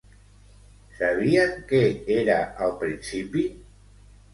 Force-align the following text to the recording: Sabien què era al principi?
Sabien 1.01 1.55
què 1.73 1.85
era 2.19 2.41
al 2.67 2.77
principi? 2.85 3.51